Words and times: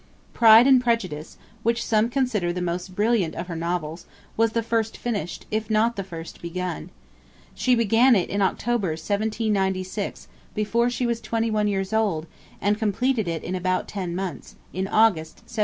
'Pride 0.33 0.65
and 0.65 0.81
Prejudice,' 0.81 1.37
which 1.61 1.85
some 1.85 2.09
consider 2.09 2.51
the 2.51 2.59
most 2.59 2.95
brilliant 2.95 3.35
of 3.35 3.45
her 3.45 3.55
novels, 3.55 4.07
was 4.35 4.53
the 4.53 4.63
first 4.63 4.97
finished, 4.97 5.45
if 5.51 5.69
not 5.69 5.95
the 5.95 6.03
first 6.03 6.41
begun. 6.41 6.89
She 7.53 7.75
began 7.75 8.15
it 8.15 8.27
in 8.31 8.41
October 8.41 8.93
1796, 8.93 10.27
before 10.55 10.89
she 10.89 11.05
was 11.05 11.21
twenty 11.21 11.51
one 11.51 11.67
years 11.67 11.93
old, 11.93 12.25
and 12.59 12.79
completed 12.79 13.27
it 13.27 13.43
in 13.43 13.53
about 13.53 13.87
ten 13.87 14.15
months, 14.15 14.55
in 14.73 14.87
August 14.87 15.41
1797. 15.45 15.59